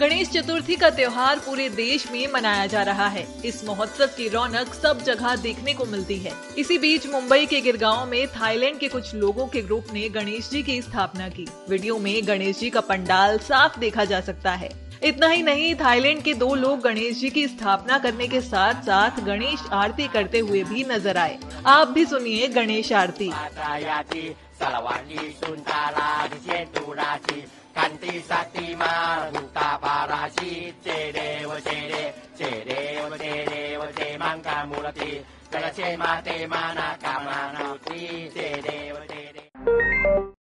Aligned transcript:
गणेश 0.00 0.28
चतुर्थी 0.28 0.74
का 0.76 0.88
त्योहार 0.90 1.38
पूरे 1.38 1.68
देश 1.68 2.10
में 2.12 2.32
मनाया 2.32 2.66
जा 2.66 2.82
रहा 2.82 3.06
है। 3.08 3.26
इस 3.44 3.64
महोत्सव 3.64 4.06
की 4.06 4.28
रौनक 4.28 4.74
सब 4.74 5.02
जगह 5.02 5.36
देखने 5.36 5.74
को 5.74 5.84
मिलती 5.84 6.18
है। 6.18 6.32
इसी 6.58 6.78
बीच 6.78 7.06
मुंबई 7.06 7.46
के 7.46 7.60
गिरगांव 7.60 8.06
में 8.06 8.26
थाईलैंड 8.28 8.78
के 8.78 8.88
कुछ 8.88 9.14
लोगों 9.14 9.46
के 9.46 9.62
ग्रुप 9.62 9.86
ने 9.92 10.08
गणेश 10.08 10.50
जी 10.50 10.62
की 10.62 10.80
स्थापना 10.82 11.28
की। 11.28 11.46
वीडियो 11.70 11.98
में 11.98 12.26
गणेश 12.26 12.58
जी 12.58 12.70
का 12.70 12.80
पंडाल 12.80 13.38
साफ़ 13.38 13.78
देखा 13.80 14.04
जा 14.04 14.20
सकता 14.20 14.52
है। 14.52 14.70
इतना 15.02 15.28
ही 15.28 15.42
नहीं, 15.42 15.74
थाईलैंड 15.74 16.22
के 16.22 16.34
दो 16.34 16.54
लोग 16.54 16.80
गणेश 16.80 17.18
जी 17.18 17.30
की 17.30 17.46
स्थापना 17.48 17.98
करने 17.98 18.28
के 18.28 18.40
साथ 18.40 18.82
साथ 18.82 19.20
गणेश 19.20 19.60
आरती 19.72 20.08
करते 20.08 20.38
हुए 20.38 20.62
भी 20.64 20.84
नज़र 20.84 21.16
आए। 21.16 21.38
आप 21.66 21.88
भी 21.88 22.04
सुनिए 22.04 22.48
गणेश 22.48 22.92
आरती। 22.92 23.32
सती 28.20 28.74
मारू 28.74 29.47
Murati, 30.38 30.72
Tere 30.82 31.44
Wajere, 31.46 32.14
Tere 32.36 33.00
Wajere 33.10 33.76
Waje 33.78 34.18
Manga 34.18 34.64
Murati, 34.66 35.24
Galache 35.50 35.96
Mate 35.98 36.46
Mana 36.46 36.96
Kamana 37.00 37.74
Uti, 37.74 38.30
Tere 38.32 38.87